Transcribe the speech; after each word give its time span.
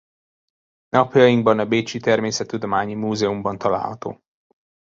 Napjainkban 0.95 1.59
a 1.59 1.65
Bécsi 1.65 1.99
Természettudományi 1.99 2.93
Múzeumban 2.93 3.57
található. 3.57 4.19